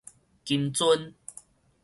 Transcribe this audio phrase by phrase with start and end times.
[0.43, 1.13] 金尊